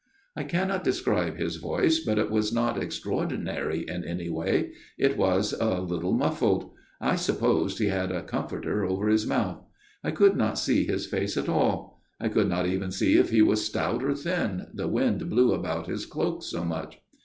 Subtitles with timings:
[0.35, 5.53] "I cannot describe his voice, but it was not extraordinary in any way; it was
[5.53, 9.63] a little muffled: I supposed he had a comforter over his mouth.
[10.03, 12.01] I could not see his face at all.
[12.19, 15.85] I could not even see if he was stout or thin, the wind blew about
[15.85, 16.99] his cloak so much.